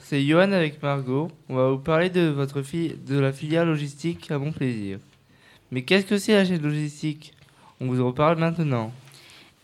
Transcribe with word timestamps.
c'est 0.00 0.22
Johan 0.22 0.52
avec 0.52 0.82
Margot. 0.82 1.28
On 1.48 1.56
va 1.56 1.70
vous 1.70 1.78
parler 1.78 2.10
de, 2.10 2.28
votre 2.28 2.60
de 2.62 3.18
la 3.18 3.32
filière 3.32 3.64
logistique 3.64 4.30
à 4.30 4.38
mon 4.38 4.52
plaisir. 4.52 4.98
Mais 5.70 5.82
qu'est-ce 5.82 6.06
que 6.06 6.18
c'est 6.18 6.34
la 6.34 6.44
chaîne 6.44 6.62
logistique? 6.62 7.32
On 7.80 7.86
vous 7.86 8.00
en 8.00 8.06
reparle 8.06 8.38
maintenant. 8.38 8.92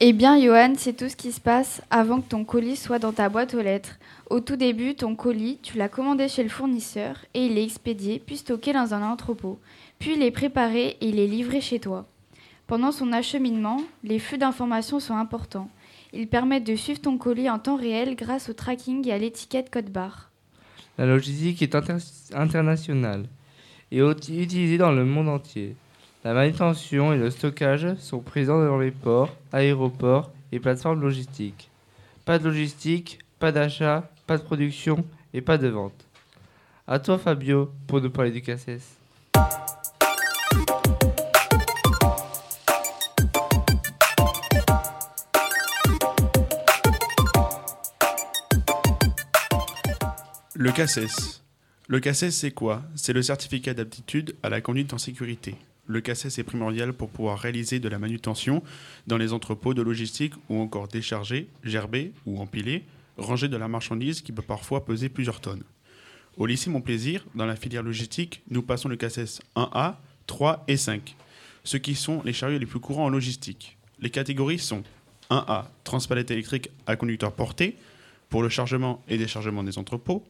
Eh 0.00 0.12
bien, 0.12 0.40
Johan, 0.42 0.72
c'est 0.76 0.96
tout 0.96 1.08
ce 1.08 1.16
qui 1.16 1.30
se 1.30 1.40
passe 1.40 1.82
avant 1.90 2.20
que 2.20 2.28
ton 2.28 2.44
colis 2.44 2.76
soit 2.76 2.98
dans 2.98 3.12
ta 3.12 3.28
boîte 3.28 3.54
aux 3.54 3.62
lettres. 3.62 3.98
Au 4.28 4.40
tout 4.40 4.56
début, 4.56 4.94
ton 4.94 5.14
colis, 5.14 5.58
tu 5.62 5.76
l'as 5.76 5.88
commandé 5.88 6.26
chez 6.26 6.42
le 6.42 6.48
fournisseur 6.48 7.16
et 7.34 7.46
il 7.46 7.58
est 7.58 7.64
expédié 7.64 8.18
puis 8.18 8.38
stocké 8.38 8.72
dans 8.72 8.94
un 8.94 9.02
entrepôt. 9.02 9.58
Puis 9.98 10.14
il 10.14 10.22
est 10.22 10.30
préparé 10.30 10.96
et 11.00 11.08
il 11.08 11.18
est 11.20 11.26
livré 11.26 11.60
chez 11.60 11.78
toi. 11.78 12.06
Pendant 12.66 12.92
son 12.92 13.12
acheminement, 13.12 13.82
les 14.02 14.18
flux 14.18 14.38
d'informations 14.38 15.00
sont 15.00 15.16
importants. 15.16 15.68
Ils 16.12 16.28
permettent 16.28 16.66
de 16.66 16.76
suivre 16.76 17.00
ton 17.00 17.18
colis 17.18 17.48
en 17.48 17.58
temps 17.58 17.76
réel 17.76 18.16
grâce 18.16 18.48
au 18.48 18.52
tracking 18.52 19.06
et 19.06 19.12
à 19.12 19.18
l'étiquette 19.18 19.70
code 19.70 19.90
barre. 19.90 20.30
La 20.98 21.06
logistique 21.06 21.62
est 21.62 21.76
internationale 22.34 23.26
et 23.92 24.00
utilisée 24.00 24.78
dans 24.78 24.92
le 24.92 25.04
monde 25.04 25.28
entier. 25.28 25.76
La 26.24 26.34
manutention 26.34 27.12
et 27.12 27.16
le 27.16 27.30
stockage 27.30 27.94
sont 27.96 28.20
présents 28.20 28.62
dans 28.62 28.78
les 28.78 28.90
ports, 28.90 29.34
aéroports 29.52 30.30
et 30.52 30.60
plateformes 30.60 31.00
logistiques. 31.00 31.70
Pas 32.24 32.38
de 32.38 32.44
logistique, 32.44 33.20
pas 33.38 33.52
d'achat, 33.52 34.10
pas 34.26 34.36
de 34.36 34.42
production 34.42 35.04
et 35.32 35.40
pas 35.40 35.58
de 35.58 35.68
vente. 35.68 36.06
À 36.86 36.98
toi 36.98 37.18
Fabio 37.18 37.70
pour 37.86 38.00
nous 38.00 38.10
parler 38.10 38.32
du 38.32 38.42
CACES. 38.42 38.98
Le 50.62 50.72
CACES. 50.72 51.42
Le 51.88 52.00
CACES, 52.00 52.32
c'est 52.32 52.50
quoi? 52.50 52.82
C'est 52.94 53.14
le 53.14 53.22
certificat 53.22 53.72
d'aptitude 53.72 54.36
à 54.42 54.50
la 54.50 54.60
conduite 54.60 54.92
en 54.92 54.98
sécurité 54.98 55.56
le 55.86 56.02
CACES 56.02 56.38
est 56.38 56.44
primordial 56.44 56.92
pour 56.92 57.08
pouvoir 57.08 57.38
réaliser 57.38 57.80
de 57.80 57.88
la 57.88 57.98
manutention 57.98 58.62
dans 59.06 59.16
les 59.16 59.32
entrepôts 59.32 59.72
de 59.72 59.80
logistique 59.80 60.34
ou 60.50 60.60
encore 60.60 60.86
décharger, 60.86 61.48
gerber 61.64 62.12
ou 62.26 62.40
empiler, 62.40 62.84
ranger 63.16 63.48
de 63.48 63.56
la 63.56 63.68
marchandise 63.68 64.20
qui 64.20 64.32
peut 64.32 64.42
parfois 64.42 64.84
peser 64.84 65.08
plusieurs 65.08 65.40
tonnes. 65.40 65.64
Au 66.36 66.44
lycée 66.44 66.68
Mon 66.68 66.82
Plaisir, 66.82 67.24
dans 67.34 67.46
la 67.46 67.56
filière 67.56 67.82
logistique, 67.82 68.42
nous 68.50 68.62
passons 68.62 68.90
le 68.90 68.96
CACES 68.96 69.40
1A, 69.56 69.94
3 70.26 70.64
et 70.68 70.76
5, 70.76 71.16
ce 71.64 71.78
qui 71.78 71.94
sont 71.94 72.20
les 72.22 72.34
chariots 72.34 72.58
les 72.58 72.66
plus 72.66 72.80
courants 72.80 73.06
en 73.06 73.10
logistique. 73.10 73.78
Les 73.98 74.10
catégories 74.10 74.58
sont 74.58 74.84
1A, 75.30 75.64
transpalette 75.84 76.30
électrique 76.30 76.70
à 76.86 76.96
conducteur 76.96 77.32
porté, 77.32 77.78
pour 78.28 78.42
le 78.42 78.50
chargement 78.50 79.02
et 79.08 79.18
déchargement 79.18 79.64
des 79.64 79.76
entrepôts. 79.76 80.24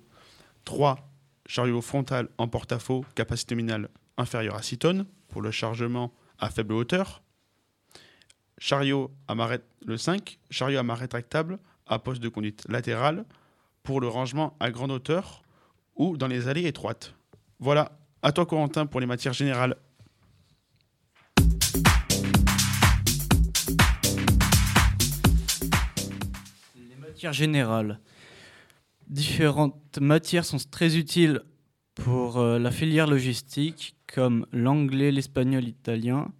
3. 0.65 1.11
Chariot 1.47 1.81
frontal 1.81 2.29
en 2.39 2.49
porte-à-faux, 2.49 3.05
capacité 3.15 3.55
nominale 3.55 3.89
inférieure 4.17 4.55
à 4.55 4.63
6 4.63 4.79
tonnes 4.79 5.07
pour 5.29 5.43
le 5.43 5.51
chargement 5.51 6.13
à 6.39 6.51
faible 6.51 6.75
hauteur. 6.75 7.23
Chariot 8.59 9.11
à 9.27 9.35
marée, 9.35 9.61
le 9.85 9.97
5, 9.97 10.39
chariot 10.51 10.79
à 10.79 10.83
marée 10.83 11.01
rétractable 11.01 11.59
à 11.87 11.99
poste 11.99 12.23
de 12.23 12.29
conduite 12.29 12.65
latérale 12.69 13.25
pour 13.83 14.01
le 14.01 14.09
rangement 14.09 14.57
à 14.61 14.71
grande 14.71 14.93
hauteur 14.93 15.43
ou 15.97 16.17
dans 16.17 16.29
les 16.29 16.49
allées 16.49 16.67
étroites. 16.67 17.15
Voilà, 17.59 17.93
à 18.23 18.33
toi 18.33 18.47
Corentin 18.47 18.87
pour 18.87 19.01
les 19.01 19.07
matières 19.07 19.33
générales. 19.33 19.77
Les 26.77 26.97
matières 27.01 27.33
générales. 27.33 27.99
Différentes 29.11 29.99
matières 30.01 30.45
sont 30.45 30.59
très 30.71 30.97
utiles 30.97 31.43
pour 31.97 32.39
euh, 32.39 32.61
la 32.61 32.71
filière 32.71 33.09
logistique 33.09 33.97
comme 34.07 34.47
l'anglais, 34.53 35.11
l'espagnol, 35.11 35.65
l'italien. 35.65 36.33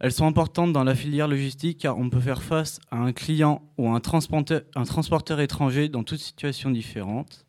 Elles 0.00 0.12
sont 0.12 0.26
importantes 0.26 0.74
dans 0.74 0.84
la 0.84 0.94
filière 0.94 1.28
logistique 1.28 1.78
car 1.78 1.96
on 1.96 2.10
peut 2.10 2.20
faire 2.20 2.42
face 2.42 2.78
à 2.90 2.98
un 2.98 3.14
client 3.14 3.62
ou 3.78 3.88
un 3.88 4.00
transporteur, 4.00 4.60
un 4.74 4.84
transporteur 4.84 5.40
étranger 5.40 5.88
dans 5.88 6.04
toutes 6.04 6.18
situations 6.18 6.70
différentes. 6.70 7.46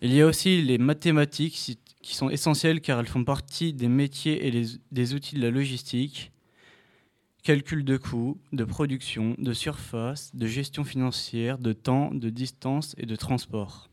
Il 0.00 0.12
y 0.12 0.20
a 0.20 0.26
aussi 0.26 0.60
les 0.60 0.78
mathématiques 0.78 1.78
qui 2.02 2.16
sont 2.16 2.30
essentielles 2.30 2.80
car 2.80 2.98
elles 2.98 3.06
font 3.06 3.22
partie 3.22 3.72
des 3.72 3.86
métiers 3.86 4.44
et 4.44 4.64
des 4.90 5.14
outils 5.14 5.36
de 5.36 5.40
la 5.40 5.52
logistique. 5.52 6.31
Calcul 7.42 7.84
de 7.84 7.96
coûts, 7.96 8.38
de 8.52 8.62
production, 8.62 9.34
de 9.36 9.52
surface, 9.52 10.30
de 10.32 10.46
gestion 10.46 10.84
financière, 10.84 11.58
de 11.58 11.72
temps, 11.72 12.14
de 12.14 12.30
distance 12.30 12.94
et 12.98 13.04
de 13.04 13.16
transport. 13.16 13.90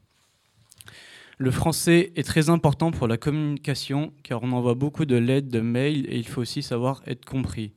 Le 1.40 1.50
français 1.50 2.12
est 2.16 2.22
très 2.22 2.52
important 2.52 2.92
pour 2.92 3.08
la 3.08 3.18
communication 3.18 4.14
car 4.22 4.44
on 4.44 4.52
envoie 4.52 4.76
beaucoup 4.76 5.06
de 5.06 5.16
lettres, 5.16 5.50
de 5.50 5.62
mails 5.62 6.06
et 6.14 6.18
il 6.18 6.28
faut 6.28 6.42
aussi 6.42 6.62
savoir 6.62 7.02
être 7.08 7.26
compris. 7.26 7.74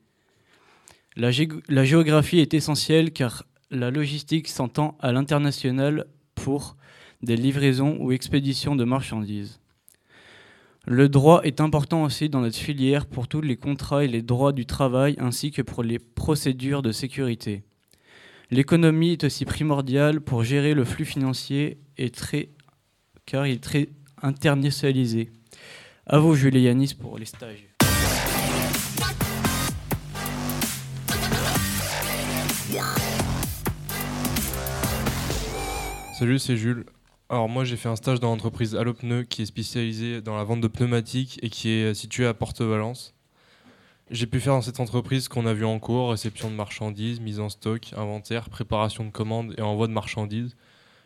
La, 1.16 1.30
géographie 1.30 2.40
est 2.40 2.52
essentielle 2.52 3.10
car 3.10 3.46
la 3.70 3.90
logistique 3.90 4.48
s'entend 4.48 4.98
à 5.00 5.10
l'international 5.10 6.04
pour 6.34 6.76
des 7.22 7.36
livraisons 7.36 7.96
ou 7.98 8.12
expéditions 8.12 8.76
de 8.76 8.84
marchandises. 8.84 9.61
Le 10.86 11.08
droit 11.08 11.42
est 11.44 11.60
important 11.60 12.02
aussi 12.02 12.28
dans 12.28 12.40
notre 12.40 12.56
filière 12.56 13.06
pour 13.06 13.28
tous 13.28 13.40
les 13.40 13.56
contrats 13.56 14.04
et 14.04 14.08
les 14.08 14.20
droits 14.20 14.50
du 14.50 14.66
travail 14.66 15.14
ainsi 15.20 15.52
que 15.52 15.62
pour 15.62 15.84
les 15.84 16.00
procédures 16.00 16.82
de 16.82 16.90
sécurité. 16.90 17.62
L'économie 18.50 19.12
est 19.12 19.22
aussi 19.22 19.44
primordiale 19.44 20.20
pour 20.20 20.42
gérer 20.42 20.74
le 20.74 20.84
flux 20.84 21.04
financier 21.04 21.78
et 21.98 22.10
très 22.10 22.48
car 23.26 23.46
il 23.46 23.54
est 23.54 23.62
très 23.62 23.90
internationalisé. 24.22 25.30
À 26.04 26.18
vous, 26.18 26.34
Julie 26.34 26.62
Yanis, 26.62 26.94
pour 26.98 27.16
les 27.16 27.26
stages. 27.26 27.68
Salut, 36.18 36.40
c'est 36.40 36.56
Jules. 36.56 36.84
Alors 37.32 37.48
moi 37.48 37.64
j'ai 37.64 37.78
fait 37.78 37.88
un 37.88 37.96
stage 37.96 38.20
dans 38.20 38.28
l'entreprise 38.28 38.76
Allopneu 38.76 39.22
qui 39.22 39.40
est 39.40 39.46
spécialisée 39.46 40.20
dans 40.20 40.36
la 40.36 40.44
vente 40.44 40.60
de 40.60 40.68
pneumatiques 40.68 41.38
et 41.42 41.48
qui 41.48 41.70
est 41.70 41.94
située 41.94 42.26
à 42.26 42.34
Porte-Valence. 42.34 43.14
J'ai 44.10 44.26
pu 44.26 44.38
faire 44.38 44.52
dans 44.52 44.60
cette 44.60 44.80
entreprise 44.80 45.24
ce 45.24 45.28
qu'on 45.30 45.46
a 45.46 45.54
vu 45.54 45.64
en 45.64 45.78
cours, 45.78 46.10
réception 46.10 46.50
de 46.50 46.54
marchandises, 46.54 47.20
mise 47.20 47.40
en 47.40 47.48
stock, 47.48 47.94
inventaire, 47.96 48.50
préparation 48.50 49.06
de 49.06 49.10
commandes 49.10 49.54
et 49.56 49.62
envoi 49.62 49.86
de 49.86 49.94
marchandises. 49.94 50.54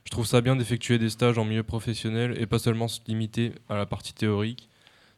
Je 0.02 0.10
trouve 0.10 0.26
ça 0.26 0.40
bien 0.40 0.56
d'effectuer 0.56 0.98
des 0.98 1.10
stages 1.10 1.38
en 1.38 1.44
milieu 1.44 1.62
professionnel 1.62 2.34
et 2.40 2.46
pas 2.46 2.58
seulement 2.58 2.88
se 2.88 2.98
limiter 3.06 3.52
à 3.68 3.76
la 3.76 3.86
partie 3.86 4.12
théorique. 4.12 4.68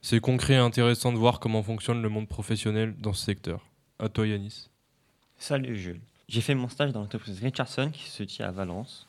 C'est 0.03 0.21
concret 0.21 0.55
et 0.55 0.57
intéressant 0.59 1.11
de 1.11 1.17
voir 1.17 1.41
comment 1.41 1.63
fonctionne 1.63 2.03
le 2.03 2.11
monde 2.11 2.29
professionnel 2.29 2.95
dans 2.99 3.15
ce 3.15 3.25
secteur. 3.25 3.65
À 3.99 4.11
toi 4.11 4.27
Yanis. 4.27 4.69
Salut 5.39 5.75
Jules. 5.75 6.03
J'ai 6.29 6.43
fait 6.43 6.55
mon 6.55 6.69
stage 6.69 6.93
dans 6.93 7.01
l'entreprise 7.01 7.41
Richardson 7.41 7.91
qui 7.91 8.11
se 8.11 8.25
tient 8.25 8.49
à 8.49 8.51
Valence. 8.51 9.08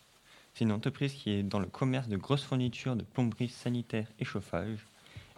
C'est 0.59 0.65
une 0.65 0.73
entreprise 0.73 1.13
qui 1.13 1.31
est 1.31 1.41
dans 1.41 1.61
le 1.61 1.67
commerce 1.67 2.09
de 2.09 2.17
grosses 2.17 2.43
fournitures 2.43 2.97
de 2.97 3.03
plomberie 3.03 3.47
sanitaire 3.47 4.07
et 4.19 4.25
chauffage. 4.25 4.79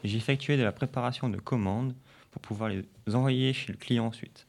j'ai 0.04 0.18
effectué 0.18 0.58
de 0.58 0.64
la 0.64 0.72
préparation 0.72 1.30
de 1.30 1.38
commandes 1.38 1.94
pour 2.32 2.42
pouvoir 2.42 2.70
les 2.70 2.84
envoyer 3.14 3.54
chez 3.54 3.72
le 3.72 3.78
client 3.78 4.08
ensuite. 4.08 4.48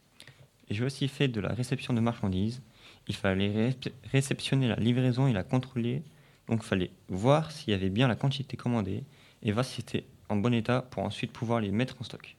j'ai 0.71 0.83
aussi 0.83 1.07
fait 1.07 1.27
de 1.27 1.39
la 1.39 1.53
réception 1.53 1.93
de 1.93 1.99
marchandises 1.99 2.63
il 3.07 3.15
fallait 3.15 3.75
réceptionner 4.11 4.67
la 4.67 4.77
livraison 4.77 5.27
et 5.27 5.33
la 5.33 5.43
contrôler. 5.43 6.01
Donc 6.47 6.61
il 6.63 6.67
fallait 6.67 6.91
voir 7.07 7.51
s'il 7.51 7.69
y 7.69 7.75
avait 7.75 7.91
bien 7.91 8.07
la 8.07 8.15
quantité 8.15 8.57
commandée 8.57 9.03
et 9.43 9.51
voir 9.51 9.65
si 9.65 9.75
c'était 9.75 10.05
en 10.27 10.37
bon 10.37 10.55
état 10.55 10.81
pour 10.81 11.03
ensuite 11.03 11.31
pouvoir 11.31 11.59
les 11.59 11.69
mettre 11.69 11.97
en 11.99 12.03
stock. 12.03 12.35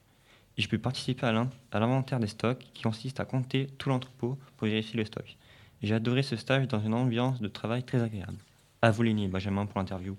Je 0.57 0.67
peux 0.67 0.77
participer 0.77 1.25
à 1.25 1.79
l'inventaire 1.79 2.19
des 2.19 2.27
stocks 2.27 2.65
qui 2.73 2.83
consiste 2.83 3.21
à 3.21 3.25
compter 3.25 3.67
tout 3.77 3.87
l'entrepôt 3.87 4.37
pour 4.57 4.67
vérifier 4.67 4.97
le 4.97 5.05
stock. 5.05 5.37
J'ai 5.83 5.93
adoré 5.93 6.23
ce 6.23 6.35
stage 6.35 6.67
dans 6.67 6.79
une 6.79 6.93
ambiance 6.93 7.41
de 7.41 7.47
travail 7.47 7.83
très 7.83 8.01
agréable. 8.01 8.37
À 8.81 8.91
vous 8.91 9.03
Lénie 9.03 9.25
et 9.25 9.27
Benjamin 9.27 9.65
pour 9.65 9.79
l'interview. 9.79 10.15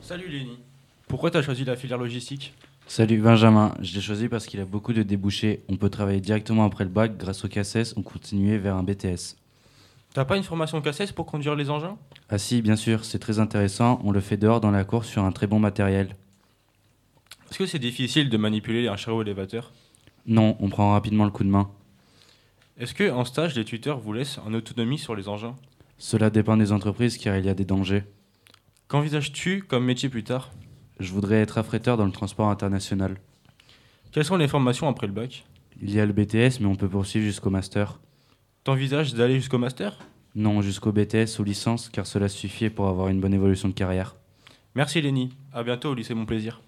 Salut 0.00 0.28
Lénie. 0.28 0.58
Pourquoi 1.06 1.30
tu 1.30 1.36
as 1.38 1.42
choisi 1.42 1.64
la 1.64 1.76
filière 1.76 1.98
logistique? 1.98 2.54
Salut 2.86 3.18
Benjamin, 3.18 3.74
je 3.82 3.94
l'ai 3.94 4.00
choisi 4.00 4.28
parce 4.28 4.46
qu'il 4.46 4.60
a 4.60 4.64
beaucoup 4.64 4.92
de 4.92 5.02
débouchés. 5.02 5.62
On 5.68 5.76
peut 5.76 5.90
travailler 5.90 6.20
directement 6.20 6.64
après 6.64 6.84
le 6.84 6.90
bac 6.90 7.16
grâce 7.18 7.44
au 7.44 7.48
CACES 7.48 7.94
ou 7.96 8.02
continuer 8.02 8.56
vers 8.56 8.76
un 8.76 8.82
BTS. 8.82 9.36
T'as 10.14 10.24
pas 10.24 10.36
une 10.36 10.42
formation 10.42 10.80
CACES 10.80 11.12
pour 11.12 11.26
conduire 11.26 11.54
les 11.54 11.70
engins? 11.70 11.96
Ah 12.28 12.38
si, 12.38 12.62
bien 12.62 12.76
sûr, 12.76 13.04
c'est 13.04 13.18
très 13.18 13.38
intéressant. 13.38 14.00
On 14.04 14.10
le 14.10 14.20
fait 14.20 14.36
dehors 14.36 14.60
dans 14.60 14.70
la 14.70 14.84
course 14.84 15.08
sur 15.08 15.22
un 15.22 15.32
très 15.32 15.46
bon 15.46 15.58
matériel. 15.58 16.16
Est-ce 17.50 17.58
que 17.58 17.66
c'est 17.66 17.78
difficile 17.78 18.28
de 18.28 18.36
manipuler 18.36 18.88
un 18.88 18.96
chariot 18.96 19.22
élévateur? 19.22 19.72
Non, 20.26 20.56
on 20.60 20.68
prend 20.68 20.92
rapidement 20.92 21.24
le 21.24 21.30
coup 21.30 21.44
de 21.44 21.48
main. 21.48 21.70
Est-ce 22.78 22.94
que 22.94 23.10
en 23.10 23.24
stage, 23.24 23.54
les 23.54 23.64
tuteurs 23.64 23.98
vous 23.98 24.12
laissent 24.12 24.38
en 24.38 24.54
autonomie 24.54 24.98
sur 24.98 25.14
les 25.14 25.28
engins? 25.28 25.56
Cela 25.98 26.30
dépend 26.30 26.56
des 26.56 26.72
entreprises 26.72 27.18
car 27.18 27.36
il 27.36 27.44
y 27.44 27.48
a 27.48 27.54
des 27.54 27.64
dangers. 27.64 28.04
Qu'envisages-tu 28.88 29.62
comme 29.62 29.84
métier 29.84 30.08
plus 30.08 30.24
tard? 30.24 30.50
Je 31.00 31.12
voudrais 31.12 31.36
être 31.40 31.58
affréteur 31.58 31.96
dans 31.96 32.06
le 32.06 32.12
transport 32.12 32.48
international. 32.48 33.18
Quelles 34.12 34.24
sont 34.24 34.36
les 34.36 34.48
formations 34.48 34.88
après 34.88 35.06
le 35.06 35.12
bac? 35.12 35.44
Il 35.80 35.90
y 35.92 36.00
a 36.00 36.06
le 36.06 36.12
BTS, 36.12 36.60
mais 36.60 36.66
on 36.66 36.76
peut 36.76 36.88
poursuivre 36.88 37.24
jusqu'au 37.24 37.50
master. 37.50 38.00
T'envisages 38.68 39.14
d'aller 39.14 39.36
jusqu'au 39.36 39.56
master? 39.56 39.96
Non, 40.34 40.60
jusqu'au 40.60 40.92
BTS 40.92 41.38
ou 41.38 41.42
licence, 41.42 41.88
car 41.88 42.06
cela 42.06 42.28
suffit 42.28 42.68
pour 42.68 42.88
avoir 42.88 43.08
une 43.08 43.18
bonne 43.18 43.32
évolution 43.32 43.66
de 43.66 43.72
carrière. 43.72 44.14
Merci 44.74 45.00
Lenny. 45.00 45.30
À 45.54 45.62
bientôt 45.62 45.88
au 45.88 45.94
lycée 45.94 46.12
Mon 46.12 46.26
Plaisir. 46.26 46.60